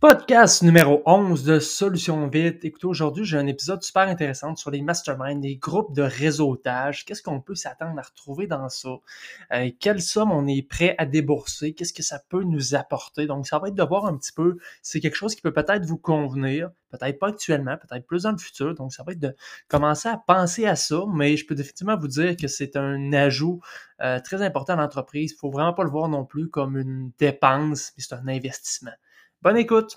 Podcast 0.00 0.62
numéro 0.62 1.02
11 1.04 1.44
de 1.44 1.58
Solutions 1.58 2.26
Vite. 2.28 2.64
Écoutez, 2.64 2.86
aujourd'hui, 2.86 3.26
j'ai 3.26 3.36
un 3.36 3.46
épisode 3.46 3.82
super 3.82 4.08
intéressant 4.08 4.56
sur 4.56 4.70
les 4.70 4.80
masterminds, 4.80 5.42
les 5.42 5.56
groupes 5.56 5.94
de 5.94 6.00
réseautage. 6.00 7.04
Qu'est-ce 7.04 7.22
qu'on 7.22 7.42
peut 7.42 7.54
s'attendre 7.54 7.98
à 7.98 8.02
retrouver 8.02 8.46
dans 8.46 8.70
ça? 8.70 8.88
Euh, 9.52 9.70
quelle 9.78 10.00
somme 10.00 10.32
on 10.32 10.46
est 10.46 10.66
prêt 10.66 10.94
à 10.96 11.04
débourser? 11.04 11.74
Qu'est-ce 11.74 11.92
que 11.92 12.02
ça 12.02 12.18
peut 12.30 12.44
nous 12.44 12.74
apporter? 12.74 13.26
Donc, 13.26 13.46
ça 13.46 13.58
va 13.58 13.68
être 13.68 13.74
de 13.74 13.82
voir 13.82 14.06
un 14.06 14.16
petit 14.16 14.32
peu, 14.32 14.56
c'est 14.80 15.00
quelque 15.00 15.16
chose 15.16 15.34
qui 15.34 15.42
peut 15.42 15.52
peut-être 15.52 15.84
vous 15.84 15.98
convenir, 15.98 16.70
peut-être 16.88 17.18
pas 17.18 17.28
actuellement, 17.28 17.76
peut-être 17.76 18.06
plus 18.06 18.22
dans 18.22 18.32
le 18.32 18.38
futur. 18.38 18.74
Donc, 18.74 18.94
ça 18.94 19.02
va 19.02 19.12
être 19.12 19.20
de 19.20 19.36
commencer 19.68 20.08
à 20.08 20.16
penser 20.16 20.64
à 20.64 20.76
ça, 20.76 21.02
mais 21.12 21.36
je 21.36 21.44
peux 21.44 21.54
définitivement 21.54 21.98
vous 21.98 22.08
dire 22.08 22.36
que 22.38 22.48
c'est 22.48 22.74
un 22.74 23.12
ajout 23.12 23.60
euh, 24.00 24.18
très 24.20 24.40
important 24.40 24.72
à 24.72 24.76
l'entreprise. 24.76 25.32
Il 25.32 25.36
faut 25.36 25.50
vraiment 25.50 25.74
pas 25.74 25.84
le 25.84 25.90
voir 25.90 26.08
non 26.08 26.24
plus 26.24 26.48
comme 26.48 26.78
une 26.78 27.10
dépense, 27.18 27.92
mais 27.98 28.02
c'est 28.02 28.14
un 28.14 28.28
investissement. 28.28 28.92
Bonne 29.42 29.56
écoute! 29.56 29.96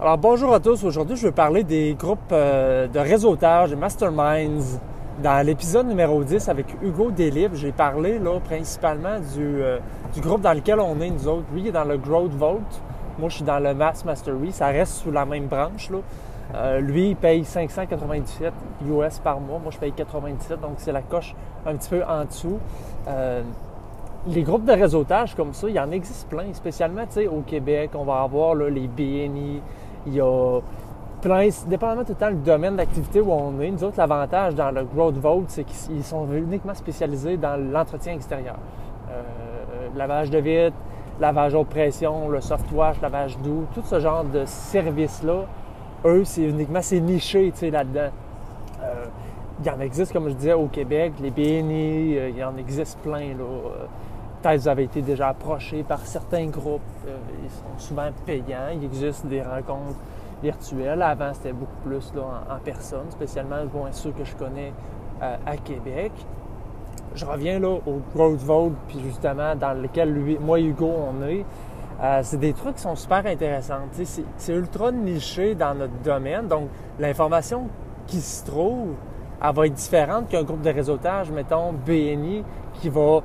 Alors 0.00 0.18
bonjour 0.18 0.54
à 0.54 0.60
tous, 0.60 0.84
aujourd'hui 0.84 1.16
je 1.16 1.26
vais 1.26 1.32
parler 1.32 1.64
des 1.64 1.96
groupes 1.98 2.20
euh, 2.30 2.86
de 2.86 3.00
réseautage, 3.00 3.70
des 3.70 3.76
masterminds. 3.76 4.78
Dans 5.20 5.44
l'épisode 5.44 5.88
numéro 5.88 6.22
10 6.22 6.48
avec 6.48 6.66
Hugo 6.80 7.10
Delib, 7.10 7.54
j'ai 7.54 7.72
parlé 7.72 8.20
là, 8.20 8.38
principalement 8.38 9.18
du, 9.18 9.62
euh, 9.62 9.80
du, 10.14 10.20
groupe 10.20 10.42
dans 10.42 10.52
lequel 10.52 10.78
on 10.78 11.00
est 11.00 11.10
nous 11.10 11.26
autres. 11.26 11.46
Lui 11.52 11.62
il 11.62 11.66
est 11.66 11.72
dans 11.72 11.82
le 11.82 11.98
Growth 11.98 12.34
Vault, 12.34 12.60
moi 13.18 13.28
je 13.28 13.34
suis 13.34 13.44
dans 13.44 13.58
le 13.58 13.74
Mass 13.74 14.04
Mastery, 14.04 14.52
ça 14.52 14.68
reste 14.68 14.92
sous 14.92 15.10
la 15.10 15.26
même 15.26 15.46
branche. 15.46 15.90
Là. 15.90 15.98
Euh, 16.54 16.78
lui, 16.78 17.10
il 17.10 17.16
paye 17.16 17.44
597 17.44 18.52
US 18.88 19.18
par 19.18 19.40
mois. 19.40 19.58
Moi, 19.58 19.72
je 19.72 19.78
paye 19.78 19.90
97, 19.90 20.60
donc 20.60 20.74
c'est 20.76 20.92
la 20.92 21.02
coche 21.02 21.34
un 21.66 21.74
petit 21.74 21.90
peu 21.90 22.04
en 22.04 22.24
dessous 22.24 22.60
les 24.28 24.42
groupes 24.42 24.64
de 24.64 24.72
réseautage 24.72 25.34
comme 25.34 25.52
ça, 25.52 25.68
il 25.68 25.74
y 25.74 25.80
en 25.80 25.90
existe 25.90 26.28
plein, 26.28 26.52
spécialement 26.52 27.04
au 27.30 27.40
Québec. 27.42 27.90
On 27.94 28.04
va 28.04 28.22
avoir 28.22 28.54
les 28.54 28.88
BNI, 28.88 29.60
il 30.06 30.14
y 30.14 30.20
a 30.20 30.60
plein, 31.20 31.48
dépendamment 31.66 32.04
tout 32.04 32.12
le 32.12 32.14
temps 32.16 32.30
du 32.30 32.42
domaine 32.42 32.76
d'activité 32.76 33.20
où 33.20 33.32
on 33.32 33.60
est. 33.60 33.70
Nous 33.70 33.84
autres, 33.84 33.98
l'avantage 33.98 34.54
dans 34.54 34.70
le 34.70 34.84
Growth 34.84 35.16
Vault, 35.16 35.44
c'est 35.48 35.64
qu'ils 35.64 36.04
sont 36.04 36.26
uniquement 36.32 36.74
spécialisés 36.74 37.36
dans 37.36 37.56
l'entretien 37.56 38.14
extérieur. 38.14 38.56
Euh, 39.10 39.22
lavage 39.96 40.30
de 40.30 40.38
vitre, 40.38 40.76
lavage 41.20 41.54
haute 41.54 41.68
pression, 41.68 42.28
le 42.28 42.40
soft 42.40 42.70
wash, 42.72 43.00
lavage 43.00 43.38
doux, 43.38 43.64
tout 43.74 43.82
ce 43.84 44.00
genre 44.00 44.24
de 44.24 44.44
services-là, 44.44 45.44
eux, 46.04 46.24
c'est 46.24 46.42
uniquement, 46.42 46.82
c'est 46.82 47.00
niché 47.00 47.52
là-dedans. 47.62 48.10
Euh, 48.82 49.04
il 49.60 49.66
y 49.66 49.70
en 49.70 49.80
existe, 49.80 50.12
comme 50.12 50.28
je 50.28 50.34
disais, 50.34 50.52
au 50.52 50.66
Québec, 50.66 51.14
les 51.20 51.30
BNI, 51.30 52.18
euh, 52.18 52.28
il 52.28 52.36
y 52.36 52.44
en 52.44 52.56
existe 52.58 52.98
plein. 52.98 53.28
Là 53.28 53.44
peut-être 54.46 54.60
vous 54.60 54.68
avez 54.68 54.84
été 54.84 55.02
déjà 55.02 55.28
approché 55.28 55.82
par 55.82 56.00
certains 56.00 56.46
groupes. 56.46 56.80
Euh, 57.06 57.16
ils 57.42 57.50
sont 57.50 57.88
souvent 57.88 58.08
payants. 58.24 58.68
Il 58.72 58.84
existe 58.84 59.26
des 59.26 59.42
rencontres 59.42 59.98
virtuelles. 60.42 61.02
Avant, 61.02 61.32
c'était 61.34 61.52
beaucoup 61.52 61.76
plus 61.84 62.12
en, 62.16 62.58
personne, 62.64 63.10
spécialement 63.10 63.64
bon, 63.72 63.86
ceux 63.92 64.10
que 64.10 64.24
je 64.24 64.34
connais 64.36 64.72
euh, 65.22 65.36
à 65.46 65.56
Québec. 65.56 66.12
Je 67.14 67.24
reviens 67.24 67.58
là 67.58 67.78
au 67.86 68.00
Growth 68.14 68.40
Vault, 68.40 68.72
puis 68.88 69.00
justement 69.00 69.56
dans 69.56 69.72
lequel 69.72 70.14
moi 70.40 70.60
et 70.60 70.64
Hugo 70.64 70.90
on 70.90 71.26
est. 71.26 71.44
Euh, 72.02 72.20
c'est 72.22 72.36
des 72.36 72.52
trucs 72.52 72.76
qui 72.76 72.82
sont 72.82 72.96
super 72.96 73.24
intéressants. 73.24 73.80
C'est 74.36 74.52
ultra 74.52 74.92
niché 74.92 75.54
dans 75.54 75.74
notre 75.74 75.98
domaine. 76.04 76.46
Donc, 76.46 76.68
l'information 76.98 77.68
qui 78.06 78.20
se 78.20 78.44
trouve, 78.44 78.90
elle 79.42 79.54
va 79.54 79.66
être 79.66 79.72
différente 79.74 80.28
qu'un 80.28 80.42
groupe 80.42 80.60
de 80.60 80.70
réseautage, 80.70 81.30
mettons 81.30 81.72
BNI, 81.72 82.44
qui 82.74 82.90
va 82.90 83.22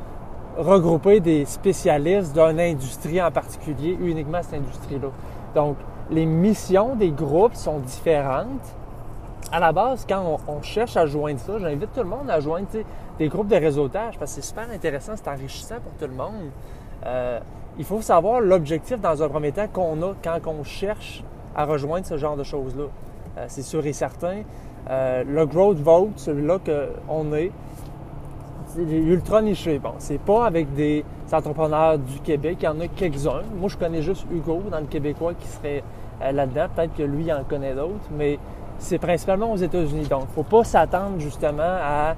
regrouper 0.57 1.19
des 1.19 1.45
spécialistes 1.45 2.33
d'une 2.33 2.59
industrie 2.59 3.21
en 3.21 3.31
particulier, 3.31 3.97
uniquement 4.01 4.41
cette 4.41 4.55
industrie-là. 4.59 5.09
Donc, 5.55 5.77
les 6.09 6.25
missions 6.25 6.95
des 6.95 7.11
groupes 7.11 7.55
sont 7.55 7.79
différentes. 7.79 8.75
À 9.51 9.59
la 9.59 9.71
base, 9.71 10.05
quand 10.07 10.39
on, 10.47 10.61
cherche 10.61 10.97
à 10.97 11.05
joindre 11.05 11.39
ça, 11.39 11.57
j'invite 11.59 11.93
tout 11.93 12.01
le 12.01 12.09
monde 12.09 12.29
à 12.29 12.39
joindre 12.39 12.67
des 13.17 13.27
groupes 13.27 13.47
de 13.47 13.55
réseautage 13.55 14.17
parce 14.17 14.35
que 14.35 14.41
c'est 14.41 14.47
super 14.47 14.69
intéressant, 14.69 15.13
c'est 15.15 15.27
enrichissant 15.27 15.75
pour 15.83 15.93
tout 15.93 16.09
le 16.09 16.17
monde. 16.17 16.51
Euh, 17.05 17.39
il 17.77 17.85
faut 17.85 18.01
savoir 18.01 18.41
l'objectif 18.41 18.99
dans 18.99 19.23
un 19.23 19.29
premier 19.29 19.51
temps 19.51 19.67
qu'on 19.71 20.01
a 20.03 20.13
quand 20.23 20.39
on 20.47 20.63
cherche 20.63 21.23
à 21.55 21.65
rejoindre 21.65 22.05
ce 22.05 22.17
genre 22.17 22.37
de 22.37 22.43
choses-là. 22.43 22.85
Euh, 23.37 23.45
c'est 23.47 23.61
sûr 23.61 23.85
et 23.85 23.93
certain. 23.93 24.43
Euh, 24.89 25.23
le 25.25 25.45
Growth 25.45 25.77
Vote, 25.77 26.11
celui-là 26.17 26.59
qu'on 26.59 27.33
est, 27.33 27.51
ultra 28.77 29.41
niché. 29.41 29.79
Bon, 29.79 29.93
c'est 29.99 30.19
pas 30.19 30.45
avec 30.45 30.73
des 30.73 31.03
entrepreneurs 31.31 31.97
du 31.97 32.19
Québec, 32.19 32.57
il 32.61 32.65
y 32.65 32.67
en 32.67 32.79
a 32.79 32.87
quelques-uns. 32.87 33.41
Moi, 33.55 33.69
je 33.69 33.77
connais 33.77 34.01
juste 34.01 34.25
Hugo 34.31 34.61
dans 34.69 34.79
le 34.79 34.85
Québécois 34.85 35.33
qui 35.33 35.47
serait 35.47 35.83
euh, 36.21 36.31
là-dedans. 36.31 36.67
Peut-être 36.75 36.95
que 36.95 37.03
lui, 37.03 37.25
il 37.25 37.33
en 37.33 37.43
connaît 37.43 37.73
d'autres, 37.73 38.09
mais 38.15 38.37
c'est 38.77 38.97
principalement 38.97 39.51
aux 39.51 39.57
États-Unis. 39.57 40.07
Donc, 40.07 40.27
faut 40.35 40.43
pas 40.43 40.63
s'attendre 40.63 41.19
justement 41.19 41.61
à 41.63 42.15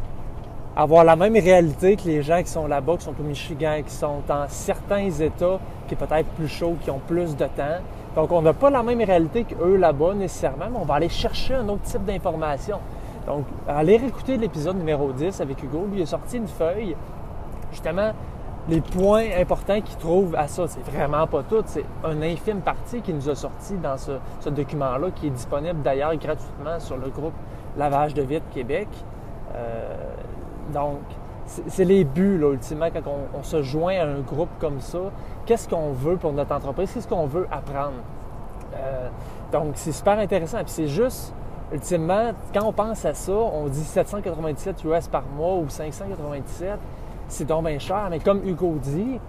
avoir 0.75 1.03
la 1.03 1.15
même 1.15 1.33
réalité 1.33 1.95
que 1.95 2.05
les 2.05 2.23
gens 2.23 2.41
qui 2.41 2.49
sont 2.49 2.67
là-bas, 2.67 2.97
qui 2.97 3.05
sont 3.05 3.15
au 3.19 3.23
Michigan, 3.23 3.81
qui 3.85 3.93
sont 3.93 4.21
dans 4.27 4.45
certains 4.47 5.09
États 5.09 5.59
qui 5.87 5.93
est 5.93 5.97
peut-être 5.97 6.29
plus 6.29 6.47
chaud, 6.47 6.75
qui 6.81 6.89
ont 6.89 7.01
plus 7.05 7.35
de 7.35 7.45
temps. 7.45 7.79
Donc, 8.15 8.31
on 8.31 8.41
n'a 8.41 8.53
pas 8.53 8.69
la 8.69 8.83
même 8.83 9.01
réalité 9.01 9.43
qu'eux 9.43 9.75
là-bas 9.75 10.13
nécessairement, 10.13 10.65
mais 10.71 10.77
on 10.79 10.85
va 10.85 10.95
aller 10.95 11.09
chercher 11.09 11.55
un 11.55 11.67
autre 11.69 11.83
type 11.83 12.05
d'information. 12.05 12.77
Donc, 13.25 13.45
allez 13.67 13.97
réécouter 13.97 14.37
l'épisode 14.37 14.77
numéro 14.77 15.11
10 15.11 15.39
avec 15.41 15.63
Hugo. 15.63 15.87
Il 15.93 16.01
a 16.01 16.05
sorti 16.05 16.37
une 16.37 16.47
feuille, 16.47 16.95
justement, 17.71 18.11
les 18.69 18.81
points 18.81 19.27
importants 19.39 19.79
qu'il 19.81 19.97
trouve 19.97 20.35
à 20.35 20.47
ça. 20.47 20.67
C'est 20.67 20.83
vraiment 20.83 21.25
pas 21.27 21.43
tout. 21.43 21.63
C'est 21.65 21.85
un 22.03 22.21
infime 22.21 22.61
partie 22.61 23.01
qui 23.01 23.13
nous 23.13 23.29
a 23.29 23.35
sorti 23.35 23.75
dans 23.77 23.97
ce, 23.97 24.49
document-là, 24.49 25.11
qui 25.11 25.27
est 25.27 25.31
disponible 25.31 25.81
d'ailleurs 25.81 26.15
gratuitement 26.15 26.79
sur 26.79 26.97
le 26.97 27.09
groupe 27.09 27.33
Lavage 27.77 28.13
de 28.13 28.21
Vite 28.21 28.43
Québec. 28.53 28.87
Euh, 29.55 29.95
donc, 30.73 30.99
c'est 31.45 31.85
les 31.85 32.03
buts, 32.03 32.37
là, 32.37 32.51
ultimement, 32.53 32.87
quand 32.93 33.01
on, 33.33 33.43
se 33.43 33.61
joint 33.61 33.95
à 33.95 34.05
un 34.05 34.21
groupe 34.21 34.49
comme 34.59 34.79
ça. 34.79 34.99
Qu'est-ce 35.45 35.67
qu'on 35.67 35.91
veut 35.91 36.15
pour 36.15 36.31
notre 36.33 36.53
entreprise? 36.53 36.91
Qu'est-ce 36.93 37.07
qu'on 37.07 37.27
veut 37.27 37.47
apprendre? 37.51 38.01
Euh, 38.75 39.09
donc, 39.51 39.73
c'est 39.75 39.91
super 39.91 40.17
intéressant. 40.19 40.59
Puis 40.59 40.71
c'est 40.71 40.87
juste 40.87 41.33
ultimement, 41.73 42.31
quand 42.53 42.65
on 42.65 42.71
pense 42.71 43.03
à 43.03 43.13
ça, 43.13 43.33
on 43.33 43.67
dit 43.67 43.83
797 43.83 44.83
US 44.85 45.07
par 45.07 45.23
mois 45.35 45.55
ou 45.55 45.67
597, 45.67 46.79
c'est 47.27 47.45
donc 47.45 47.65
bien 47.65 47.79
cher. 47.79 48.07
Mais 48.09 48.19
comme 48.19 48.47
Hugo 48.47 48.75
dit, 48.79 49.19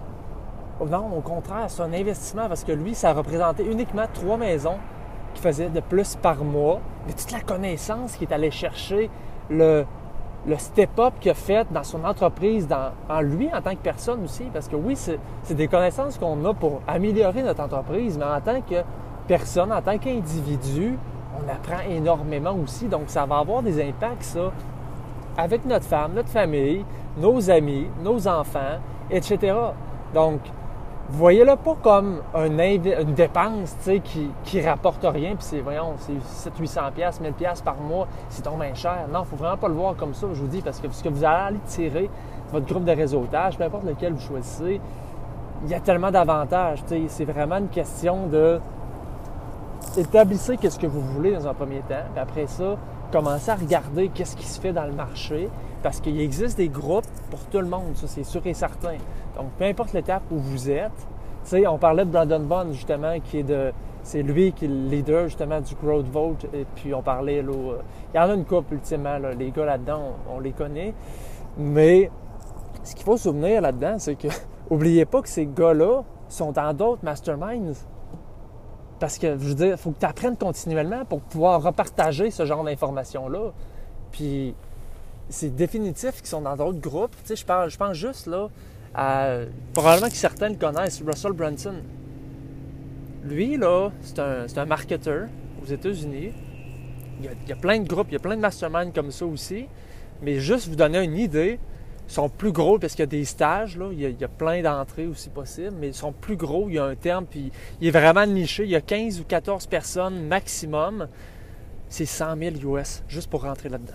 non, 0.79 1.09
au 1.17 1.21
contraire, 1.21 1.65
c'est 1.67 1.81
un 1.81 1.93
investissement 1.93 2.47
parce 2.47 2.63
que 2.63 2.71
lui, 2.71 2.93
ça 2.93 3.13
représentait 3.13 3.65
uniquement 3.65 4.05
trois 4.13 4.37
maisons 4.37 4.77
qui 5.33 5.41
faisaient 5.41 5.69
de 5.69 5.79
plus 5.79 6.15
par 6.15 6.43
mois. 6.43 6.79
Mais 7.07 7.13
toute 7.13 7.31
la 7.31 7.41
connaissance 7.41 8.15
qu'il 8.15 8.29
est 8.29 8.33
allé 8.33 8.51
chercher, 8.51 9.09
le, 9.49 9.85
le 10.47 10.57
step-up 10.57 11.15
qu'il 11.19 11.31
a 11.31 11.35
fait 11.35 11.65
dans 11.71 11.83
son 11.83 12.03
entreprise, 12.03 12.67
dans, 12.67 12.91
en 13.09 13.21
lui 13.21 13.49
en 13.53 13.61
tant 13.61 13.71
que 13.71 13.81
personne 13.81 14.23
aussi. 14.23 14.43
Parce 14.53 14.67
que 14.67 14.75
oui, 14.75 14.95
c'est 14.95 15.19
des 15.49 15.67
connaissances 15.67 16.17
qu'on 16.17 16.45
a 16.45 16.53
pour 16.53 16.81
améliorer 16.87 17.41
notre 17.41 17.63
entreprise, 17.63 18.17
mais 18.17 18.25
en 18.25 18.41
tant 18.41 18.61
que 18.61 18.83
personne, 19.27 19.71
en 19.71 19.81
tant 19.81 19.97
qu'individu, 19.97 20.97
on 21.45 21.49
apprend 21.49 21.81
énormément 21.89 22.55
aussi. 22.63 22.87
Donc, 22.87 23.03
ça 23.07 23.25
va 23.25 23.39
avoir 23.39 23.61
des 23.61 23.81
impacts, 23.81 24.23
ça, 24.23 24.51
avec 25.37 25.65
notre 25.65 25.85
femme, 25.85 26.13
notre 26.13 26.29
famille, 26.29 26.85
nos 27.17 27.49
amis, 27.49 27.87
nos 28.03 28.27
enfants, 28.27 28.79
etc. 29.11 29.53
Donc, 30.13 30.39
voyez-le 31.09 31.55
pas 31.55 31.75
comme 31.81 32.21
une 32.35 33.13
dépense 33.13 33.75
qui, 34.03 34.31
qui 34.43 34.61
rapporte 34.61 35.03
rien, 35.03 35.35
puis 35.35 35.43
c'est, 35.43 35.59
voyons, 35.59 35.93
c'est 35.97 36.49
700-800$, 36.49 37.21
1000$ 37.21 37.63
par 37.63 37.75
mois, 37.75 38.07
c'est 38.29 38.43
donc 38.43 38.59
bien 38.59 38.73
cher. 38.73 39.05
Non, 39.11 39.21
il 39.23 39.25
faut 39.25 39.35
vraiment 39.35 39.57
pas 39.57 39.67
le 39.67 39.75
voir 39.75 39.95
comme 39.95 40.13
ça, 40.13 40.27
je 40.33 40.41
vous 40.41 40.47
dis, 40.47 40.61
parce 40.61 40.79
que 40.79 40.89
ce 40.89 41.03
que 41.03 41.09
vous 41.09 41.23
allez 41.23 41.59
tirer 41.65 42.09
votre 42.51 42.65
groupe 42.65 42.85
de 42.85 42.91
réseautage, 42.91 43.57
peu 43.57 43.63
importe 43.63 43.85
lequel 43.85 44.13
vous 44.13 44.21
choisissez, 44.21 44.79
il 45.63 45.69
y 45.69 45.73
a 45.73 45.79
tellement 45.79 46.11
d'avantages. 46.11 46.83
C'est 47.07 47.25
vraiment 47.25 47.57
une 47.57 47.69
question 47.69 48.27
de 48.27 48.59
établissez 49.99 50.57
qu'est-ce 50.57 50.79
que 50.79 50.87
vous 50.87 51.01
voulez 51.01 51.33
dans 51.33 51.47
un 51.47 51.53
premier 51.53 51.79
temps. 51.79 52.03
Puis 52.13 52.21
après 52.21 52.47
ça, 52.47 52.77
commencez 53.11 53.51
à 53.51 53.55
regarder 53.55 54.09
qu'est-ce 54.09 54.35
qui 54.35 54.45
se 54.45 54.59
fait 54.59 54.73
dans 54.73 54.85
le 54.85 54.93
marché. 54.93 55.49
Parce 55.83 55.99
qu'il 55.99 56.19
existe 56.19 56.57
des 56.57 56.69
groupes 56.69 57.05
pour 57.29 57.39
tout 57.45 57.59
le 57.59 57.67
monde, 57.67 57.95
ça 57.95 58.07
c'est 58.07 58.23
sûr 58.23 58.41
et 58.45 58.53
certain. 58.53 58.95
Donc, 59.37 59.51
peu 59.57 59.65
importe 59.65 59.93
l'étape 59.93 60.23
où 60.31 60.37
vous 60.37 60.69
êtes, 60.69 60.91
tu 61.45 61.51
sais, 61.51 61.67
on 61.67 61.77
parlait 61.77 62.05
de 62.05 62.09
Brandon 62.09 62.39
Bond, 62.39 62.71
justement, 62.71 63.19
qui 63.19 63.39
est 63.39 63.43
de. 63.43 63.71
C'est 64.01 64.23
lui 64.23 64.51
qui 64.51 64.65
est 64.65 64.67
le 64.67 64.87
leader, 64.87 65.25
justement, 65.25 65.61
du 65.61 65.75
Growth 65.75 66.07
Vote. 66.07 66.45
Et 66.53 66.65
puis, 66.75 66.93
on 66.93 67.01
parlait, 67.01 67.41
là. 67.41 67.53
il 68.13 68.17
y 68.17 68.19
en 68.19 68.29
a 68.29 68.33
une 68.33 68.45
couple, 68.45 68.75
ultimement, 68.75 69.17
Les 69.37 69.51
gars 69.51 69.65
là-dedans, 69.65 70.13
on, 70.29 70.39
les 70.39 70.51
connaît. 70.51 70.93
Mais, 71.57 72.09
ce 72.83 72.95
qu'il 72.95 73.05
faut 73.05 73.17
se 73.17 73.23
souvenir 73.23 73.61
là-dedans, 73.61 73.95
c'est 73.97 74.15
que, 74.15 74.27
oubliez 74.69 75.05
pas 75.05 75.21
que 75.21 75.29
ces 75.29 75.45
gars-là 75.45 76.01
sont 76.29 76.51
dans 76.51 76.73
d'autres 76.73 77.03
masterminds. 77.03 77.85
Parce 78.99 79.17
que, 79.17 79.27
je 79.37 79.47
veux 79.47 79.55
dire, 79.55 79.71
il 79.71 79.77
faut 79.77 79.91
que 79.91 79.99
tu 79.99 80.05
apprennes 80.05 80.37
continuellement 80.37 81.03
pour 81.05 81.21
pouvoir 81.21 81.61
repartager 81.61 82.31
ce 82.31 82.45
genre 82.45 82.63
d'informations-là. 82.63 83.51
Puis, 84.11 84.55
c'est 85.29 85.53
définitif 85.53 86.17
qu'ils 86.17 86.27
sont 86.27 86.41
dans 86.41 86.55
d'autres 86.55 86.79
groupes. 86.79 87.15
Tu 87.25 87.35
sais, 87.35 87.45
je, 87.47 87.69
je 87.69 87.77
pense 87.77 87.93
juste, 87.93 88.27
là, 88.27 88.47
probablement 89.73 90.09
que 90.09 90.15
certains 90.15 90.49
le 90.49 90.55
connaissent, 90.55 91.01
Russell 91.05 91.33
Brunson. 91.33 91.75
Lui, 93.23 93.57
là, 93.57 93.89
c'est 94.01 94.19
un, 94.19 94.45
un, 94.55 94.65
marketeur 94.65 95.27
aux 95.61 95.65
États-Unis. 95.65 96.31
Il, 97.21 97.29
il 97.43 97.49
y, 97.49 97.51
a, 97.51 97.55
plein 97.55 97.79
de 97.79 97.87
groupes, 97.87 98.07
il 98.09 98.13
y 98.13 98.17
a 98.17 98.19
plein 98.19 98.35
de 98.35 98.41
masterminds 98.41 98.91
comme 98.93 99.11
ça 99.11 99.25
aussi. 99.25 99.65
Mais 100.21 100.39
juste 100.39 100.67
vous 100.67 100.75
donner 100.75 101.03
une 101.03 101.17
idée, 101.17 101.59
sont 102.07 102.29
plus 102.29 102.51
gros 102.51 102.77
parce 102.77 102.93
qu'il 102.93 103.01
y 103.01 103.03
a 103.03 103.07
des 103.07 103.25
stages, 103.25 103.77
là. 103.77 103.89
Il, 103.91 103.99
y 103.99 104.23
a, 104.23 104.27
plein 104.27 104.61
d'entrées 104.61 105.07
aussi 105.07 105.29
possibles, 105.29 105.75
mais 105.79 105.87
ils 105.87 105.93
sont 105.93 106.11
plus 106.11 106.35
gros, 106.35 106.69
il 106.69 106.75
y 106.75 106.79
a 106.79 106.85
un 106.85 106.95
terme, 106.95 107.25
puis 107.25 107.51
il 107.81 107.87
est 107.87 107.91
vraiment 107.91 108.25
niché. 108.25 108.63
Il 108.63 108.69
y 108.69 108.75
a 108.75 108.81
15 108.81 109.19
ou 109.21 109.23
14 109.23 109.67
personnes 109.67 110.27
maximum. 110.27 111.07
C'est 111.89 112.05
100 112.05 112.37
000 112.37 112.77
US 112.77 113.03
juste 113.07 113.29
pour 113.29 113.43
rentrer 113.43 113.69
là-dedans. 113.69 113.93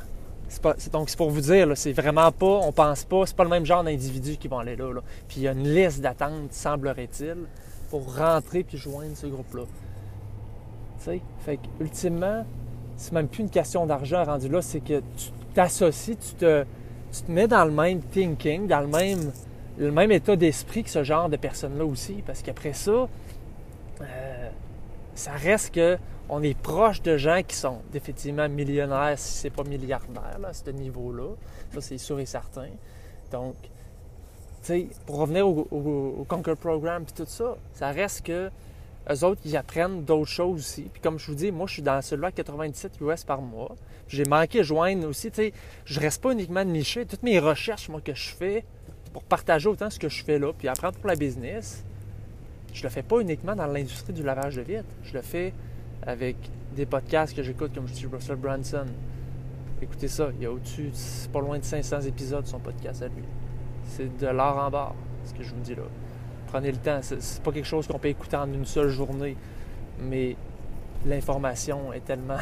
donc, 0.93 1.11
c'est 1.11 1.17
pour 1.17 1.31
vous 1.31 1.41
dire, 1.41 1.69
c'est 1.75 1.93
vraiment 1.93 2.33
pas, 2.33 2.61
on 2.62 2.73
pense 2.73 3.05
pas, 3.05 3.27
c'est 3.27 3.37
pas 3.37 3.45
le 3.45 3.51
même 3.51 3.67
genre 3.67 3.85
d'individus 3.85 4.37
qui 4.37 4.49
vont 4.49 4.59
aller 4.59 4.77
là, 4.77 4.93
Puis 5.29 5.39
il 5.39 5.43
y 5.43 5.49
a 5.49 5.53
une 5.53 5.69
liste 5.69 6.01
d'attente, 6.01 6.53
semblerait-il, 6.53 7.37
pour 7.91 8.17
rentrer 8.17 8.63
puis 8.63 8.79
joindre 8.79 9.17
ce 9.17 9.27
groupe-là. 9.27 9.63
Tu 10.99 11.05
sais, 11.05 11.21
fait 11.45 11.59
ultimement, 11.81 12.45
c'est 12.97 13.13
même 13.13 13.29
plus 13.29 13.43
une 13.43 13.51
question 13.51 13.87
d'argent 13.87 14.25
rendu 14.25 14.49
là, 14.49 14.63
c'est 14.63 14.81
que 14.81 15.01
tu 15.17 15.31
t'associes, 15.55 16.17
tu 16.17 16.35
te, 16.35 16.65
tu 17.12 17.23
te 17.23 17.31
mets 17.31 17.49
dans 17.49 17.65
le 17.65 17.71
même 17.71 18.01
thinking, 18.01 18.67
dans 18.67 18.81
le 18.81 18.87
même, 18.87 19.33
le 19.79 19.91
même 19.91 20.12
état 20.12 20.37
d'esprit 20.37 20.85
que 20.85 20.91
ce 20.91 21.05
genre 21.05 21.29
de 21.29 21.37
personnes-là 21.37 21.85
aussi. 21.85 22.23
Parce 22.27 22.43
qu'après 22.43 22.73
ça, 22.73 23.09
euh, 24.01 24.51
ça 25.15 25.33
reste 25.33 25.75
que 25.75 25.99
on 26.29 26.43
est 26.43 26.57
proche 26.57 27.03
de 27.03 27.17
gens 27.17 27.41
qui 27.47 27.57
sont 27.57 27.81
effectivement 27.93 28.49
millionnaires, 28.49 29.19
si 29.19 29.39
c'est 29.39 29.51
pas 29.51 29.65
milliardaires, 29.65 30.39
à 30.45 30.53
ce 30.53 30.71
niveau-là. 30.71 31.35
Ça, 31.75 31.81
c'est 31.81 31.99
sûr 31.99 32.21
et 32.21 32.27
certain. 32.27 32.69
Donc, 33.33 33.56
tu 33.63 33.69
sais, 34.63 34.89
pour 35.06 35.19
revenir 35.19 35.49
au, 35.49 35.67
au, 35.71 36.25
Conquer 36.29 36.55
Program 36.55 37.03
et 37.03 37.13
tout 37.13 37.25
ça, 37.27 37.56
ça 37.73 37.91
reste 37.91 38.27
que 38.27 38.51
eux 39.08 39.25
autres, 39.25 39.41
ils 39.44 39.56
apprennent 39.56 40.05
d'autres 40.05 40.31
choses 40.31 40.61
aussi. 40.61 40.82
Puis 40.82 41.00
comme 41.00 41.19
je 41.19 41.26
vous 41.26 41.35
dis, 41.35 41.50
moi, 41.50 41.67
je 41.67 41.75
suis 41.75 41.82
dans 41.82 42.00
celui-là 42.02 42.29
à 42.29 42.32
97 42.32 42.93
US 43.00 43.25
par 43.25 43.41
mois. 43.41 43.75
J'ai 44.08 44.25
manqué 44.25 44.62
joindre 44.64 45.08
aussi, 45.08 45.31
tu 45.31 45.37
sais, 45.37 45.52
je 45.85 46.00
reste 46.00 46.23
pas 46.23 46.32
uniquement 46.32 46.64
de 46.64 46.70
nicher. 46.70 47.06
Toutes 47.06 47.23
mes 47.23 47.38
recherches, 47.38 47.88
moi, 47.88 48.00
que 48.00 48.14
je 48.14 48.31
fais 48.31 48.64
pour 49.12 49.23
partager 49.25 49.69
autant 49.69 49.91
ce 49.91 49.99
que 49.99 50.08
je 50.08 50.23
fais 50.25 50.38
là, 50.38 50.52
puis 50.52 50.69
apprendre 50.69 50.97
pour 50.99 51.08
la 51.08 51.17
business, 51.17 51.85
je 52.73 52.82
le 52.82 52.88
fais 52.88 53.02
pas 53.02 53.20
uniquement 53.20 53.56
dans 53.56 53.67
l'industrie 53.67 54.12
du 54.12 54.23
lavage 54.23 54.56
de 54.56 54.62
vitres. 54.62 54.85
Je 55.03 55.14
le 55.14 55.23
fais 55.23 55.53
avec 56.03 56.37
des 56.76 56.87
podcasts 56.87 57.35
que 57.35 57.43
j'écoute, 57.43 57.73
comme 57.75 57.88
je 57.88 57.94
dis 57.94 58.06
Russell 58.06 58.37
Branson. 58.37 58.87
Écoutez 59.82 60.08
ça, 60.08 60.29
il 60.37 60.43
y 60.43 60.46
a 60.46 60.53
au-dessus, 60.53 60.91
pas 61.32 61.41
loin 61.41 61.58
de 61.58 61.64
500 61.64 62.03
épisodes 62.03 62.46
son 62.46 62.58
podcast 62.58 63.03
à 63.03 63.08
lui. 63.08 63.25
C'est 63.87 64.17
de 64.19 64.26
l'art 64.26 64.58
en 64.58 64.70
barre, 64.70 64.94
ce 65.25 65.32
que 65.35 65.43
je 65.43 65.55
vous 65.55 65.61
dis 65.61 65.75
là. 65.75 65.82
Prenez 66.50 66.73
le 66.73 66.79
temps, 66.79 67.00
c'est 67.02 67.43
pas 67.43 67.52
quelque 67.52 67.67
chose 67.67 67.87
qu'on 67.87 68.00
peut 68.00 68.08
écouter 68.08 68.37
en 68.37 68.52
une 68.52 68.64
seule 68.64 68.88
journée, 68.88 69.37
mais 70.00 70.37
l'information 71.06 71.93
est 71.93 72.05
tellement 72.05 72.38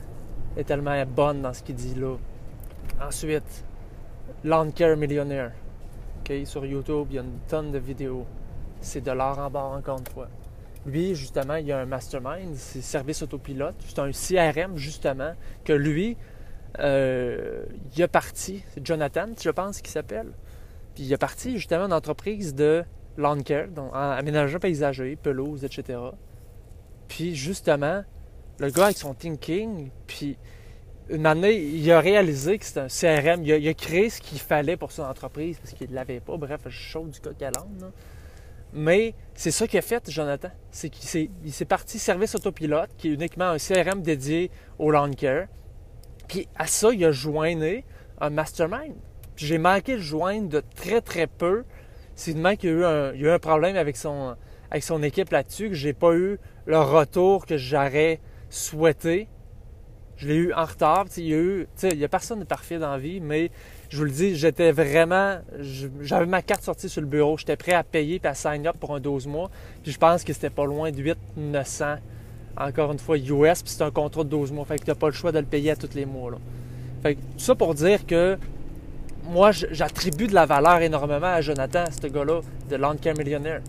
est 0.56 0.64
tellement 0.64 1.00
bonne 1.06 1.42
dans 1.42 1.52
ce 1.52 1.62
qu'il 1.62 1.76
dit 1.76 1.94
là. 1.94 2.16
Ensuite, 3.00 3.64
Lawn 4.42 4.72
Care 4.72 4.96
Millionaire. 4.96 5.52
sur 6.44 6.66
YouTube, 6.66 7.06
il 7.10 7.14
y 7.14 7.18
a 7.18 7.22
une 7.22 7.38
tonne 7.46 7.70
de 7.70 7.78
vidéos. 7.78 8.26
C'est 8.80 9.00
de 9.00 9.12
l'art 9.12 9.38
en 9.38 9.48
barre, 9.48 9.72
encore 9.72 10.00
une 10.00 10.06
fois. 10.06 10.28
Lui, 10.84 11.14
justement, 11.14 11.54
il 11.54 11.66
y 11.66 11.72
a 11.72 11.78
un 11.78 11.86
mastermind, 11.86 12.56
c'est 12.56 12.80
Service 12.80 13.22
Autopilote. 13.22 13.76
C'est 13.86 14.00
un 14.00 14.10
CRM, 14.10 14.76
justement, 14.76 15.34
que 15.64 15.72
lui, 15.72 16.16
euh, 16.80 17.64
il 17.94 18.02
a 18.02 18.08
parti. 18.08 18.64
C'est 18.74 18.84
Jonathan, 18.84 19.28
je 19.40 19.50
pense, 19.50 19.80
qu'il 19.80 19.92
s'appelle. 19.92 20.32
Puis 20.96 21.04
il 21.04 21.14
a 21.14 21.18
parti, 21.18 21.56
justement, 21.56 21.84
une 21.84 21.92
entreprise 21.92 22.56
de 22.56 22.84
lawn 23.16 23.42
care, 23.42 23.68
donc 23.68 23.90
aménagement 23.94 24.58
paysager, 24.58 25.16
pelouse, 25.16 25.64
etc. 25.64 25.98
Puis, 27.08 27.34
justement, 27.34 28.04
le 28.58 28.70
gars 28.70 28.84
avec 28.84 28.98
son 28.98 29.14
thinking, 29.14 29.90
puis 30.06 30.36
une 31.10 31.26
année, 31.26 31.56
il 31.56 31.90
a 31.92 32.00
réalisé 32.00 32.58
que 32.58 32.64
c'était 32.64 32.80
un 32.80 32.86
CRM. 32.86 33.44
Il 33.44 33.68
a, 33.68 33.74
créé 33.74 34.08
ce 34.08 34.20
qu'il 34.20 34.38
fallait 34.38 34.76
pour 34.76 34.92
son 34.92 35.02
entreprise 35.02 35.58
parce 35.58 35.74
qu'il 35.74 35.90
ne 35.90 35.94
l'avait 35.94 36.20
pas. 36.20 36.36
Bref, 36.36 36.60
je 36.66 36.70
chaud 36.70 37.06
du 37.06 37.20
coq 37.20 37.40
à 37.42 37.50
l'âne. 37.50 37.92
Mais 38.72 39.14
c'est 39.34 39.50
ça 39.50 39.66
qu'il 39.66 39.78
a 39.78 39.82
fait, 39.82 40.10
Jonathan. 40.10 40.48
C'est 40.70 40.88
qu'il 40.88 41.30
s'est, 41.52 41.64
parti 41.66 41.98
service 41.98 42.34
autopilote, 42.34 42.90
qui 42.96 43.08
est 43.08 43.12
uniquement 43.12 43.50
un 43.50 43.58
CRM 43.58 44.00
dédié 44.00 44.50
au 44.78 44.90
lawn 44.90 45.14
care. 45.14 45.48
Puis 46.28 46.48
à 46.56 46.66
ça, 46.66 46.90
il 46.92 47.04
a 47.04 47.12
joigné 47.12 47.84
un 48.20 48.30
mastermind. 48.30 48.94
j'ai 49.36 49.58
manqué 49.58 49.96
le 49.96 50.00
joindre 50.00 50.48
de 50.48 50.62
très 50.74 51.00
très 51.00 51.26
peu. 51.26 51.64
C'est 52.14 52.34
demain 52.34 52.56
qu'il 52.56 52.70
y 52.70 52.72
a 52.72 53.12
eu 53.14 53.28
un, 53.28 53.38
problème 53.38 53.76
avec 53.76 53.96
son, 53.96 54.36
avec 54.70 54.82
son 54.82 55.02
équipe 55.02 55.30
là-dessus, 55.30 55.68
que 55.68 55.74
j'ai 55.74 55.92
pas 55.92 56.14
eu 56.14 56.38
le 56.66 56.78
retour 56.78 57.46
que 57.46 57.56
j'aurais 57.56 58.20
souhaité. 58.50 59.28
Je 60.16 60.28
l'ai 60.28 60.36
eu 60.36 60.52
en 60.52 60.64
retard. 60.64 61.06
Il 61.16 61.26
y 61.26 61.34
a 61.34 61.90
il 61.90 61.98
y 61.98 62.04
a 62.04 62.08
personne 62.08 62.40
de 62.40 62.44
parfait 62.44 62.78
dans 62.78 62.92
la 62.92 62.98
vie, 62.98 63.20
mais 63.20 63.50
je 63.88 63.96
vous 63.96 64.04
le 64.04 64.10
dis, 64.10 64.36
j'étais 64.36 64.72
vraiment, 64.72 65.38
j'avais 66.00 66.26
ma 66.26 66.42
carte 66.42 66.62
sortie 66.62 66.88
sur 66.88 67.00
le 67.00 67.06
bureau, 67.06 67.36
j'étais 67.36 67.56
prêt 67.56 67.72
à 67.72 67.82
payer 67.82 68.20
et 68.22 68.26
à 68.26 68.34
sign 68.34 68.66
up 68.66 68.76
pour 68.78 68.94
un 68.94 69.00
12 69.00 69.26
mois. 69.26 69.50
Puis 69.82 69.92
je 69.92 69.98
pense 69.98 70.22
que 70.22 70.32
c'était 70.32 70.50
pas 70.50 70.64
loin 70.64 70.90
de 70.90 71.02
8 71.02 71.18
900 71.36 71.96
encore 72.56 72.92
une 72.92 72.98
fois 72.98 73.16
US, 73.18 73.62
puis 73.62 73.72
c'est 73.72 73.82
un 73.82 73.90
contrat 73.90 74.24
de 74.24 74.28
12 74.28 74.52
mois. 74.52 74.64
Fait 74.64 74.78
que 74.78 74.84
tu 74.84 74.90
n'as 74.90 74.94
pas 74.94 75.08
le 75.08 75.14
choix 75.14 75.32
de 75.32 75.38
le 75.38 75.46
payer 75.46 75.72
à 75.72 75.76
tous 75.76 75.94
les 75.94 76.06
mois. 76.06 76.30
Là. 76.30 76.38
Fait 77.02 77.14
que 77.14 77.20
tout 77.20 77.38
ça 77.38 77.54
pour 77.54 77.74
dire 77.74 78.06
que 78.06 78.38
moi, 79.24 79.52
j'attribue 79.52 80.26
de 80.26 80.34
la 80.34 80.46
valeur 80.46 80.80
énormément 80.80 81.26
à 81.26 81.40
Jonathan, 81.40 81.84
ce 81.90 82.06
gars-là, 82.06 82.40
de 82.68 82.76
Landcare 82.76 83.16
Millionaire. 83.16 83.60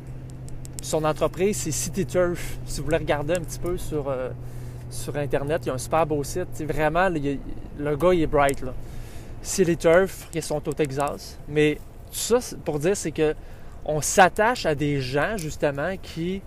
Son 0.81 1.03
entreprise, 1.03 1.57
c'est 1.57 1.71
City 1.71 2.05
Turf. 2.05 2.57
Si 2.65 2.79
vous 2.79 2.85
voulez 2.85 2.97
regarder 2.97 3.33
un 3.33 3.41
petit 3.41 3.59
peu 3.59 3.77
sur, 3.77 4.09
euh, 4.09 4.29
sur 4.89 5.15
Internet. 5.15 5.61
Il 5.63 5.67
y 5.67 5.69
a 5.71 5.73
un 5.73 5.77
super 5.77 6.05
beau 6.05 6.23
site. 6.23 6.63
vraiment, 6.67 7.09
le 7.09 7.95
gars, 7.95 8.13
il 8.13 8.21
est 8.21 8.27
bright. 8.27 8.61
Là. 8.61 8.73
C'est 9.41 9.63
les 9.63 9.75
turfs 9.75 10.29
qui 10.31 10.41
sont 10.41 10.67
au 10.67 10.73
Texas. 10.73 11.37
Mais 11.47 11.77
tout 12.11 12.17
ça, 12.17 12.39
pour 12.63 12.79
dire, 12.79 12.95
c'est 12.95 13.11
que 13.11 13.35
on 13.85 13.99
s'attache 14.01 14.65
à 14.65 14.75
des 14.75 15.01
gens, 15.01 15.35
justement, 15.37 15.95
qui 16.01 16.41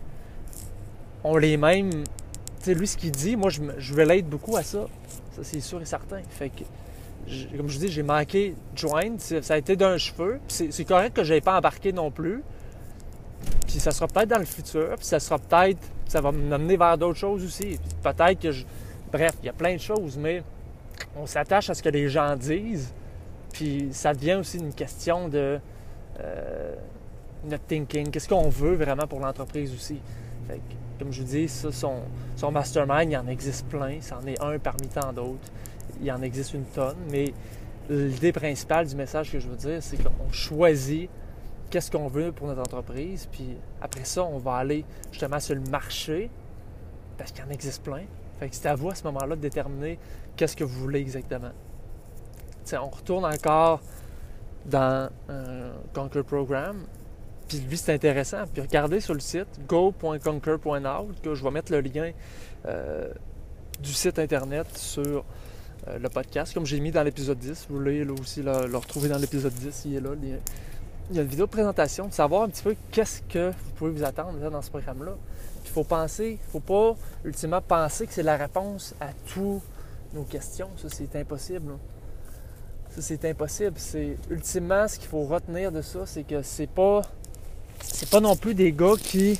ont 1.22 1.36
les 1.36 1.56
mêmes. 1.56 1.90
Tu 1.92 2.64
sais, 2.64 2.74
lui, 2.74 2.86
ce 2.86 2.96
qu'il 2.96 3.10
dit, 3.10 3.36
moi, 3.36 3.50
je, 3.50 3.60
je 3.78 3.94
l'aide 3.94 4.26
beaucoup 4.26 4.56
à 4.56 4.62
ça. 4.62 4.86
Ça, 5.34 5.42
c'est 5.42 5.60
sûr 5.60 5.80
et 5.82 5.84
certain. 5.84 6.20
Fait 6.30 6.48
que, 6.48 6.64
comme 7.56 7.68
je 7.68 7.78
dis, 7.78 7.88
j'ai 7.88 8.02
manqué 8.02 8.54
de. 8.74 9.42
Ça 9.42 9.54
a 9.54 9.56
été 9.58 9.76
d'un 9.76 9.98
cheveu. 9.98 10.40
C'est 10.48 10.84
correct 10.84 11.14
que 11.16 11.24
je 11.24 11.34
n'ai 11.34 11.40
pas 11.40 11.58
embarqué 11.58 11.92
non 11.92 12.10
plus. 12.10 12.42
Puis 13.66 13.80
ça 13.80 13.90
sera 13.90 14.06
peut-être 14.06 14.28
dans 14.28 14.38
le 14.38 14.44
futur. 14.44 14.94
Puis 14.96 15.06
ça 15.06 15.18
sera 15.18 15.38
peut-être 15.38 15.78
ça 16.08 16.20
va 16.20 16.32
m'amener 16.32 16.76
vers 16.76 16.96
d'autres 16.96 17.18
choses 17.18 17.44
aussi. 17.44 17.78
Peut-être 18.02 18.40
que 18.40 18.52
je... 18.52 18.64
Bref, 19.12 19.32
il 19.42 19.46
y 19.46 19.48
a 19.48 19.52
plein 19.52 19.74
de 19.74 19.80
choses, 19.80 20.16
mais 20.16 20.42
on 21.16 21.26
s'attache 21.26 21.70
à 21.70 21.74
ce 21.74 21.82
que 21.82 21.88
les 21.88 22.08
gens 22.08 22.36
disent. 22.36 22.92
Puis 23.52 23.88
ça 23.92 24.12
devient 24.12 24.34
aussi 24.34 24.58
une 24.58 24.74
question 24.74 25.28
de 25.28 25.58
euh, 26.20 26.74
notre 27.44 27.64
thinking. 27.64 28.10
Qu'est-ce 28.10 28.28
qu'on 28.28 28.48
veut 28.48 28.74
vraiment 28.74 29.06
pour 29.06 29.20
l'entreprise 29.20 29.72
aussi? 29.74 30.00
comme 30.98 31.12
je 31.12 31.20
vous 31.20 31.28
dis, 31.28 31.48
ça, 31.48 31.70
son, 31.72 31.96
son 32.36 32.50
mastermind, 32.52 33.10
il 33.10 33.16
en 33.16 33.26
existe 33.26 33.66
plein. 33.66 34.00
C'en 34.00 34.24
est 34.26 34.40
un 34.40 34.58
parmi 34.58 34.86
tant 34.86 35.12
d'autres. 35.12 35.50
Il 36.00 36.10
en 36.10 36.22
existe 36.22 36.54
une 36.54 36.64
tonne. 36.64 36.96
Mais 37.10 37.32
l'idée 37.88 38.32
principale 38.32 38.86
du 38.86 38.96
message 38.96 39.30
que 39.32 39.38
je 39.38 39.48
veux 39.48 39.56
dire, 39.56 39.82
c'est 39.82 39.96
qu'on 39.96 40.32
choisit 40.32 41.08
qu'est-ce 41.70 41.90
qu'on 41.90 42.08
veut 42.08 42.32
pour 42.32 42.46
notre 42.46 42.60
entreprise. 42.60 43.28
Puis 43.30 43.56
après 43.80 44.04
ça, 44.04 44.24
on 44.24 44.38
va 44.38 44.56
aller 44.56 44.84
justement 45.10 45.40
sur 45.40 45.54
le 45.54 45.62
marché 45.62 46.30
parce 47.18 47.32
qu'il 47.32 47.44
en 47.44 47.50
existe 47.50 47.82
plein. 47.82 48.04
Fait 48.38 48.48
que 48.48 48.54
c'est 48.54 48.68
à 48.68 48.74
vous 48.74 48.90
à 48.90 48.94
ce 48.94 49.04
moment-là 49.04 49.36
de 49.36 49.40
déterminer 49.40 49.98
qu'est-ce 50.36 50.56
que 50.56 50.64
vous 50.64 50.80
voulez 50.80 51.00
exactement. 51.00 51.52
on 52.72 52.88
retourne 52.88 53.24
encore 53.24 53.80
dans 54.66 55.08
un 55.28 55.70
Conquer 55.94 56.22
Program. 56.22 56.84
Puis 57.48 57.58
lui, 57.58 57.76
c'est 57.76 57.94
intéressant. 57.94 58.44
Puis 58.52 58.60
regardez 58.60 59.00
sur 59.00 59.14
le 59.14 59.20
site 59.20 59.46
go.conquer.out, 59.66 61.20
que 61.22 61.34
je 61.34 61.44
vais 61.44 61.50
mettre 61.50 61.72
le 61.72 61.80
lien 61.80 62.10
euh, 62.66 63.08
du 63.80 63.92
site 63.92 64.18
internet 64.18 64.66
sur 64.76 65.24
euh, 65.88 65.98
le 65.98 66.08
podcast, 66.08 66.54
comme 66.54 66.66
j'ai 66.66 66.80
mis 66.80 66.90
dans 66.90 67.02
l'épisode 67.02 67.38
10. 67.38 67.66
Vous 67.68 67.76
voulez 67.76 68.04
aussi 68.04 68.42
le, 68.42 68.76
retrouver 68.76 69.08
dans 69.08 69.18
l'épisode 69.18 69.52
10, 69.52 69.82
il 69.86 69.96
est 69.96 70.00
là, 70.00 70.10
il 71.10 71.16
y 71.16 71.18
a 71.18 71.22
une 71.22 71.28
vidéo 71.28 71.46
de 71.46 71.50
présentation, 71.50 72.08
de 72.08 72.12
savoir 72.12 72.42
un 72.42 72.48
petit 72.48 72.62
peu 72.62 72.74
qu'est-ce 72.90 73.22
que 73.22 73.50
vous 73.50 73.72
pouvez 73.76 73.90
vous 73.92 74.04
attendre 74.04 74.38
dans 74.50 74.62
ce 74.62 74.70
programme-là. 74.70 75.12
Il 75.64 75.70
faut 75.70 75.84
penser, 75.84 76.38
il 76.40 76.46
ne 76.46 76.50
faut 76.50 76.60
pas 76.60 76.96
ultimement 77.24 77.60
penser 77.60 78.06
que 78.06 78.12
c'est 78.12 78.22
la 78.22 78.36
réponse 78.36 78.94
à 79.00 79.08
toutes 79.32 79.62
nos 80.12 80.24
questions. 80.24 80.68
Ça, 80.76 80.88
c'est 80.90 81.14
impossible. 81.16 81.74
Ça, 82.90 83.02
c'est 83.02 83.24
impossible. 83.24 83.74
C'est 83.76 84.16
ultimement 84.30 84.88
ce 84.88 84.98
qu'il 84.98 85.08
faut 85.08 85.24
retenir 85.24 85.70
de 85.70 85.82
ça, 85.82 86.06
c'est 86.06 86.24
que 86.24 86.42
c'est 86.42 86.68
pas 86.68 87.02
c'est 87.82 88.10
pas 88.10 88.20
non 88.20 88.36
plus 88.36 88.54
des 88.54 88.72
gars 88.72 88.94
qui, 88.98 89.38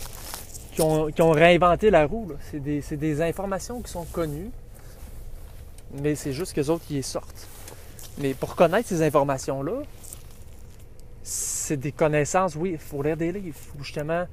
ont, 0.78 1.30
réinventé 1.30 1.90
la 1.90 2.06
roue. 2.06 2.28
C'est 2.50 2.60
des, 2.60 3.22
informations 3.22 3.80
qui 3.80 3.90
sont 3.90 4.04
connues, 4.04 4.50
mais 6.02 6.14
c'est 6.14 6.32
juste 6.32 6.54
qu'eux 6.54 6.68
autres 6.68 6.84
qui 6.86 6.94
les 6.94 7.02
sortent. 7.02 7.48
Mais 8.18 8.34
pour 8.34 8.56
connaître 8.56 8.88
ces 8.88 9.02
informations-là, 9.02 9.82
c'est 11.22 11.76
des 11.76 11.92
connaissances, 11.92 12.54
oui, 12.54 12.72
il 12.72 12.78
faut 12.78 13.02
lire 13.02 13.16
des 13.16 13.32
livres, 13.32 13.46
il 13.46 13.52
faut 13.52 13.82
justement, 13.82 14.26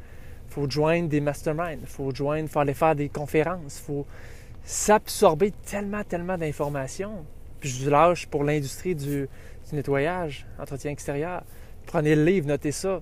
faut 0.50 0.70
joindre 0.70 1.10
des 1.10 1.22
masterminds, 1.22 1.80
il 1.82 1.88
faut 1.88 2.14
joindre, 2.14 2.50
faut 2.50 2.60
aller 2.60 2.74
faire 2.74 2.96
des 2.96 3.10
conférences, 3.10 3.80
il 3.80 3.86
faut 3.86 4.06
s'absorber 4.64 5.52
tellement, 5.66 6.04
tellement 6.04 6.38
d'informations. 6.38 7.26
Puis 7.60 7.70
je 7.70 7.90
lâche 7.90 8.28
pour 8.28 8.44
l'industrie 8.44 8.96
du, 8.96 9.28
du 9.70 9.76
nettoyage, 9.76 10.46
entretien 10.60 10.92
extérieur. 10.92 11.44
Prenez 11.86 12.16
le 12.16 12.24
livre, 12.24 12.48
notez 12.48 12.72
ça. 12.72 13.02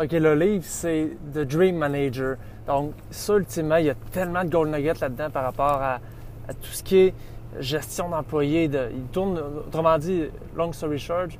OK, 0.00 0.12
le 0.12 0.34
livre, 0.34 0.64
c'est 0.66 1.08
The 1.34 1.40
Dream 1.40 1.76
Manager. 1.76 2.36
Donc, 2.66 2.94
ça, 3.10 3.34
ultimement, 3.34 3.76
il 3.76 3.86
y 3.86 3.90
a 3.90 3.94
tellement 4.12 4.44
de 4.44 4.48
gold 4.48 4.72
nuggets 4.72 5.00
là-dedans 5.00 5.30
par 5.30 5.44
rapport 5.44 5.82
à, 5.82 6.00
tout 6.48 6.70
ce 6.72 6.82
qui 6.82 6.96
est 6.96 7.14
gestion 7.58 8.08
d'employés. 8.08 8.64
il 8.64 9.04
tourne, 9.12 9.40
autrement 9.66 9.98
dit, 9.98 10.24
long 10.56 10.72
story 10.72 10.98
short, 10.98 11.30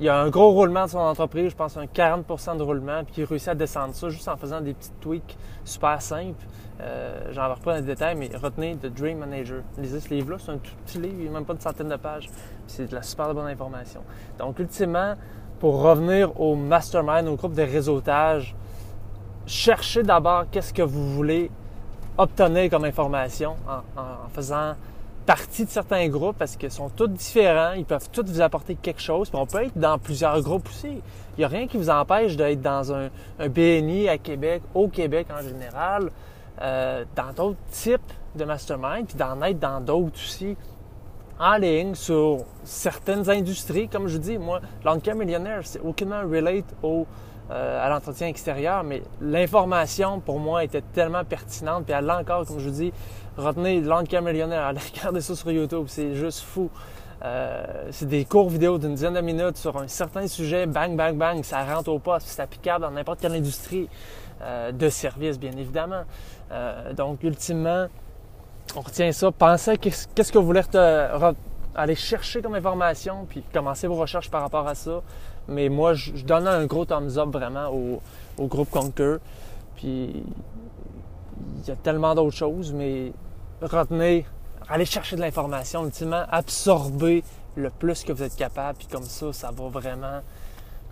il 0.00 0.06
y 0.06 0.08
a 0.08 0.18
un 0.18 0.30
gros 0.30 0.50
roulement 0.52 0.86
de 0.86 0.90
son 0.90 0.98
entreprise, 0.98 1.50
je 1.50 1.56
pense 1.56 1.76
un 1.76 1.84
40% 1.84 2.56
de 2.56 2.62
roulement, 2.62 3.04
puis 3.04 3.16
il 3.18 3.24
réussit 3.24 3.48
à 3.48 3.54
descendre 3.54 3.94
ça 3.94 4.08
juste 4.08 4.28
en 4.28 4.36
faisant 4.36 4.60
des 4.60 4.72
petites 4.72 4.98
tweaks 5.00 5.36
super 5.64 6.00
simples. 6.00 6.44
Euh, 6.80 7.30
J'en 7.32 7.48
vais 7.48 7.60
pas 7.60 7.72
dans 7.72 7.80
les 7.80 7.86
détails, 7.86 8.16
mais 8.16 8.30
retenez 8.34 8.76
The 8.76 8.86
Dream 8.86 9.18
Manager. 9.18 9.58
Lisez 9.76 10.00
ce 10.00 10.08
livre-là, 10.08 10.38
c'est 10.38 10.52
un 10.52 10.56
tout 10.56 10.70
petit 10.86 10.98
livre, 10.98 11.14
il 11.18 11.22
n'y 11.24 11.28
a 11.28 11.32
même 11.32 11.44
pas 11.44 11.52
une 11.52 11.60
centaine 11.60 11.88
de 11.88 11.96
pages. 11.96 12.30
C'est 12.66 12.88
de 12.88 12.94
la 12.94 13.02
super 13.02 13.34
bonne 13.34 13.48
information. 13.48 14.00
Donc, 14.38 14.58
ultimement, 14.58 15.14
pour 15.58 15.82
revenir 15.82 16.40
au 16.40 16.56
mastermind, 16.56 17.28
au 17.28 17.36
groupe 17.36 17.52
de 17.52 17.62
réseautage, 17.62 18.56
cherchez 19.44 20.02
d'abord 20.02 20.44
qu'est-ce 20.50 20.72
que 20.72 20.82
vous 20.82 21.14
voulez 21.14 21.50
obtenir 22.16 22.70
comme 22.70 22.84
information 22.84 23.56
en, 23.68 24.28
faisant 24.32 24.74
partie 25.26 25.64
de 25.64 25.70
certains 25.70 26.08
groupes 26.08 26.36
parce 26.38 26.56
qu'ils 26.56 26.70
sont 26.70 26.88
tous 26.88 27.08
différents, 27.08 27.72
ils 27.72 27.84
peuvent 27.84 28.08
tous 28.10 28.24
vous 28.24 28.40
apporter 28.40 28.74
quelque 28.74 29.00
chose. 29.00 29.30
Puis 29.30 29.38
on 29.40 29.46
peut 29.46 29.64
être 29.64 29.78
dans 29.78 29.98
plusieurs 29.98 30.40
groupes 30.42 30.68
aussi. 30.68 31.00
Il 31.36 31.38
n'y 31.38 31.44
a 31.44 31.48
rien 31.48 31.66
qui 31.66 31.76
vous 31.76 31.90
empêche 31.90 32.36
d'être 32.36 32.60
dans 32.60 32.92
un, 32.92 33.08
BNI 33.38 34.08
à 34.08 34.18
Québec, 34.18 34.62
au 34.74 34.88
Québec 34.88 35.28
en 35.32 35.42
général, 35.42 36.10
euh, 36.60 37.04
dans 37.14 37.32
d'autres 37.32 37.60
types 37.70 38.00
de 38.34 38.44
mastermind, 38.44 39.06
puis 39.06 39.16
d'en 39.16 39.40
être 39.42 39.58
dans 39.58 39.80
d'autres 39.80 40.16
aussi 40.16 40.56
en 41.38 41.56
ligne 41.56 41.94
sur 41.94 42.44
certaines 42.64 43.28
industries. 43.30 43.88
Comme 43.88 44.08
je 44.08 44.16
vous 44.16 44.22
dis, 44.22 44.38
moi, 44.38 44.60
l'Anka 44.84 45.14
Millionnaire, 45.14 45.60
c'est 45.64 45.80
aucunement 45.80 46.20
relate 46.20 46.66
au, 46.82 47.06
euh, 47.50 47.84
à 47.84 47.88
l'entretien 47.88 48.28
extérieur, 48.28 48.84
mais 48.84 49.02
l'information 49.20 50.20
pour 50.20 50.38
moi 50.38 50.62
était 50.62 50.82
tellement 50.82 51.24
pertinente. 51.24 51.84
Puis 51.84 51.94
l'a 52.00 52.18
encore, 52.18 52.46
comme 52.46 52.60
je 52.60 52.68
vous 52.68 52.74
dis, 52.76 52.92
retenez 53.36 53.80
l'Anka 53.80 54.20
Millionnaire, 54.20 54.66
allez 54.66 54.80
regarder 54.94 55.20
ça 55.20 55.34
sur 55.34 55.50
YouTube, 55.50 55.86
c'est 55.88 56.14
juste 56.14 56.42
fou. 56.42 56.70
Euh, 57.24 57.88
c'est 57.90 58.06
des 58.06 58.24
courts 58.24 58.48
vidéos 58.48 58.78
d'une 58.78 58.94
dizaine 58.94 59.14
de 59.14 59.20
minutes 59.20 59.56
sur 59.56 59.76
un 59.76 59.88
certain 59.88 60.28
sujet, 60.28 60.66
bang, 60.66 60.96
bang, 60.96 61.16
bang, 61.16 61.42
ça 61.42 61.64
rentre 61.64 61.90
au 61.90 61.98
poste, 61.98 62.28
c'est 62.28 62.40
applicable 62.40 62.82
dans 62.82 62.92
n'importe 62.92 63.20
quelle 63.20 63.34
industrie 63.34 63.88
euh, 64.42 64.70
de 64.70 64.88
service, 64.88 65.38
bien 65.38 65.52
évidemment. 65.52 66.04
donc, 66.96 67.22
ultimement, 67.24 67.88
on 68.76 68.80
retient 68.80 69.10
ça. 69.10 69.32
Pensez 69.32 69.76
qu'est-ce 69.76 70.32
que 70.32 70.38
vous 70.38 70.46
voulez 70.46 70.62
aller 71.74 71.94
chercher 71.94 72.42
comme 72.42 72.54
information, 72.54 73.26
puis 73.28 73.42
commencez 73.52 73.86
vos 73.86 73.96
recherches 73.96 74.30
par 74.30 74.42
rapport 74.42 74.66
à 74.66 74.74
ça. 74.74 75.02
Mais 75.48 75.68
moi, 75.68 75.94
je, 75.94 76.24
donne 76.24 76.46
un 76.46 76.66
gros 76.66 76.84
thumbs 76.84 77.18
up 77.18 77.28
vraiment 77.30 77.70
au, 77.70 78.46
groupe 78.46 78.70
Conquer. 78.70 79.16
Puis 79.76 80.22
il 81.62 81.68
y 81.68 81.70
a 81.70 81.76
tellement 81.76 82.14
d'autres 82.14 82.36
choses, 82.36 82.72
mais 82.72 83.12
retenez, 83.62 84.26
allez 84.68 84.84
chercher 84.84 85.16
de 85.16 85.20
l'information, 85.20 85.84
ultimement, 85.84 86.24
absorber 86.30 87.24
le 87.56 87.70
plus 87.70 88.04
que 88.04 88.12
vous 88.12 88.22
êtes 88.22 88.36
capable, 88.36 88.78
puis 88.78 88.86
comme 88.86 89.02
ça, 89.02 89.32
ça 89.32 89.50
va 89.50 89.68
vraiment 89.68 90.20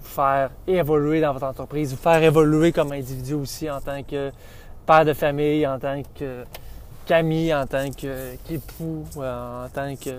vous 0.00 0.08
faire 0.08 0.50
évoluer 0.66 1.20
dans 1.20 1.32
votre 1.32 1.47
entreprise, 1.47 1.90
vous 1.92 1.97
faire 1.97 2.23
évoluer 2.23 2.73
comme 2.73 2.92
individu 2.92 3.35
aussi 3.35 3.70
en 3.70 3.80
tant 3.80 4.02
que 4.02 4.32
père 4.87 5.04
de 5.04 5.12
famille, 5.12 5.66
en 5.66 5.78
tant 5.78 6.02
que 6.18 6.44
Camille 7.08 7.54
en 7.54 7.66
tant 7.66 7.88
qu'époux, 7.90 9.06
euh, 9.16 9.64
en 9.64 9.68
tant 9.70 9.97
que, 9.97 10.11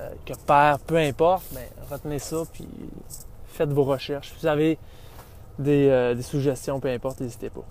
euh, 0.00 0.10
que, 0.24 0.32
père, 0.46 0.78
peu 0.78 0.96
importe, 0.96 1.44
mais 1.54 1.68
retenez 1.90 2.18
ça, 2.18 2.42
puis 2.52 2.66
faites 3.46 3.70
vos 3.70 3.84
recherches. 3.84 4.28
Si 4.28 4.34
vous 4.40 4.46
avez 4.46 4.78
des, 5.58 5.88
euh, 5.88 6.14
des 6.14 6.22
suggestions, 6.22 6.80
peu 6.80 6.88
importe, 6.88 7.20
n'hésitez 7.20 7.50
pas. 7.50 7.64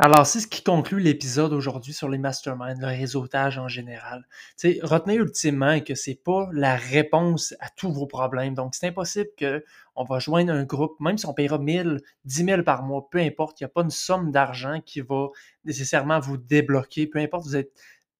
Alors, 0.00 0.26
c'est 0.26 0.38
ce 0.38 0.46
qui 0.46 0.62
conclut 0.62 1.00
l'épisode 1.00 1.52
aujourd'hui 1.52 1.92
sur 1.92 2.08
les 2.08 2.18
masterminds, 2.18 2.78
le 2.80 2.86
réseautage 2.86 3.58
en 3.58 3.66
général. 3.66 4.28
sais, 4.56 4.78
retenez 4.80 5.16
ultimement 5.16 5.80
que 5.80 5.96
c'est 5.96 6.14
pas 6.14 6.48
la 6.52 6.76
réponse 6.76 7.52
à 7.58 7.68
tous 7.68 7.90
vos 7.90 8.06
problèmes. 8.06 8.54
Donc, 8.54 8.76
c'est 8.76 8.86
impossible 8.86 9.30
qu'on 9.36 10.04
va 10.04 10.20
joindre 10.20 10.52
un 10.52 10.62
groupe, 10.62 11.00
même 11.00 11.18
si 11.18 11.26
on 11.26 11.34
paiera 11.34 11.58
1000, 11.58 12.00
10 12.26 12.44
000 12.44 12.62
par 12.62 12.84
mois, 12.84 13.08
peu 13.10 13.18
importe, 13.18 13.60
il 13.60 13.64
n'y 13.64 13.66
a 13.66 13.70
pas 13.70 13.82
une 13.82 13.90
somme 13.90 14.30
d'argent 14.30 14.80
qui 14.86 15.00
va 15.00 15.30
nécessairement 15.64 16.20
vous 16.20 16.36
débloquer, 16.36 17.08
peu 17.08 17.18
importe 17.18 17.44
vous 17.44 17.56
êtes 17.56 17.72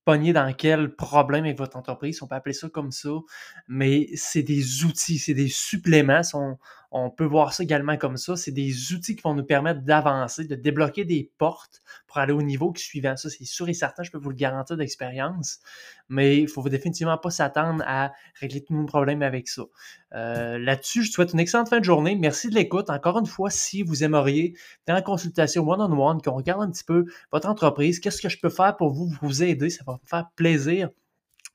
pogné 0.05 0.33
dans 0.33 0.53
quel 0.55 0.97
problème 0.97 1.45
avec 1.45 1.59
votre 1.59 1.77
entreprise, 1.77 2.23
on 2.23 2.27
peut 2.27 2.35
appeler 2.35 2.55
ça 2.55 2.69
comme 2.71 2.91
ça, 2.91 3.11
mais 3.69 4.09
c'est 4.17 4.43
des 4.43 4.85
outils, 4.85 5.19
c'est 5.19 5.35
des 5.35 5.49
suppléments, 5.49 6.23
peut 7.16 7.25
voir 7.25 7.52
ça 7.52 7.62
également 7.62 7.97
comme 7.97 8.16
ça. 8.16 8.37
C'est 8.37 8.52
des 8.52 8.92
outils 8.92 9.14
qui 9.14 9.23
vont 9.23 9.35
nous 9.35 9.45
permettre 9.45 9.83
d'avancer, 9.83 10.45
de 10.45 10.54
débloquer 10.54 11.04
des 11.04 11.30
portes 11.38 11.83
pour 12.07 12.18
aller 12.18 12.33
au 12.33 12.42
niveau 12.42 12.73
suivant. 12.76 13.16
Ça, 13.16 13.28
c'est 13.28 13.45
sûr 13.45 13.68
et 13.68 13.75
certain, 13.75 14.02
je 14.02 14.11
peux 14.11 14.18
vous 14.18 14.30
le 14.30 14.37
garantir 14.37 14.76
d'expérience. 14.76 15.61
Mais 16.09 16.38
il 16.38 16.45
ne 16.45 16.49
faut 16.49 16.66
définitivement 16.68 17.18
pas 17.18 17.30
s'attendre 17.30 17.85
à 17.87 18.12
régler 18.40 18.64
tous 18.64 18.75
nos 18.75 18.87
problèmes 18.87 19.23
avec 19.23 19.49
ça. 19.49 19.62
Euh, 20.14 20.59
là-dessus, 20.59 21.02
je 21.02 21.09
vous 21.09 21.14
souhaite 21.14 21.33
une 21.35 21.40
excellente 21.40 21.68
fin 21.68 21.80
de 21.80 21.85
journée. 21.85 22.16
Merci 22.16 22.49
de 22.49 22.54
l'écoute. 22.54 22.88
Encore 22.88 23.18
une 23.18 23.26
fois, 23.26 23.50
si 23.50 23.83
vous 23.83 24.04
aimeriez, 24.04 24.54
dans 24.87 24.95
la 24.95 25.02
consultation 25.02 25.68
one-on-one, 25.68 26.23
qu'on 26.23 26.37
regarde 26.37 26.62
un 26.62 26.71
petit 26.71 26.85
peu 26.85 27.04
votre 27.33 27.49
entreprise, 27.49 28.00
qu'est-ce 28.00 28.23
que 28.23 28.28
je 28.28 28.38
peux 28.40 28.49
faire 28.49 28.76
pour 28.76 28.90
vous, 28.90 29.12
vous 29.21 29.42
aider, 29.42 29.68
ça 29.68 29.85
va 29.87 29.95
me 29.95 30.09
faire 30.09 30.30
plaisir 30.37 30.88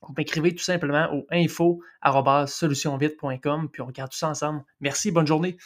vous 0.06 0.14
m'écrivez 0.16 0.54
tout 0.54 0.64
simplement 0.64 1.12
au 1.12 1.26
info.solutionvite.com 1.30 3.68
puis 3.70 3.82
on 3.82 3.86
regarde 3.86 4.10
tout 4.10 4.18
ça 4.18 4.28
ensemble. 4.28 4.62
Merci, 4.80 5.10
bonne 5.10 5.26
journée. 5.26 5.56